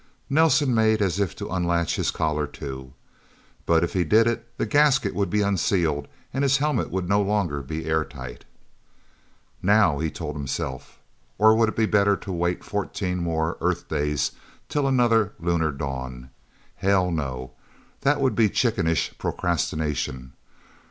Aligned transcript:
Nelsen 0.31 0.73
made 0.73 0.99
as 0.99 1.19
if 1.19 1.35
to 1.35 1.49
unlatch 1.51 1.95
his 1.95 2.09
collar, 2.09 2.47
too. 2.47 2.93
But 3.67 3.83
if 3.83 3.93
he 3.93 4.03
did 4.03 4.25
it, 4.25 4.47
the 4.57 4.65
gasket 4.65 5.13
would 5.13 5.29
be 5.29 5.43
unsealed, 5.43 6.07
and 6.33 6.41
his 6.43 6.57
helmet 6.57 6.89
would 6.89 7.07
no 7.07 7.21
longer 7.21 7.61
be 7.61 7.85
airtight. 7.85 8.43
Now! 9.61 9.99
he 9.99 10.09
told 10.09 10.35
himself. 10.35 10.97
Or 11.37 11.53
would 11.55 11.69
it 11.69 11.75
be 11.75 11.85
better 11.85 12.17
to 12.17 12.31
wait 12.31 12.63
fourteen 12.63 13.19
more 13.19 13.59
Earth 13.61 13.87
days, 13.89 14.31
till 14.69 14.87
another 14.87 15.33
lunar 15.39 15.71
dawn? 15.71 16.31
Hell 16.77 17.11
no 17.11 17.51
that 17.99 18.19
would 18.19 18.33
be 18.33 18.49
chickenish 18.49 19.15
procrastination. 19.19 20.33